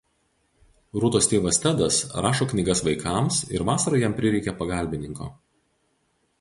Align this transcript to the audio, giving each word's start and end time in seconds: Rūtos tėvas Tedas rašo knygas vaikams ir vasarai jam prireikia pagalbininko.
Rūtos 1.03 1.29
tėvas 1.33 1.59
Tedas 1.65 1.99
rašo 2.27 2.49
knygas 2.53 2.83
vaikams 2.89 3.43
ir 3.59 3.67
vasarai 3.71 4.03
jam 4.07 4.19
prireikia 4.23 4.59
pagalbininko. 4.65 5.33